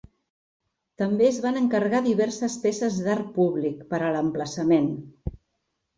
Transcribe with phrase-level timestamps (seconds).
[1.01, 4.91] També es van encarregar diverses peces d'art públic per a l'emplaçament.